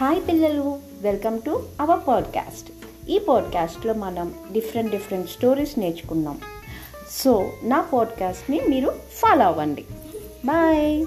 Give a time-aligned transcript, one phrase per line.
[0.00, 2.70] Hi పిల్లలు welcome to our podcast.
[3.08, 6.38] ఈ పాడ్కాస్ట్లో మనం డిఫరెంట్ డిఫరెంట్ స్టోరీస్ నేర్చుకున్నాం.
[7.10, 9.84] సో నా పాడ్కాస్ట్ని మీరు ఫాలో అవ్వండి.
[10.44, 11.06] బాయ్!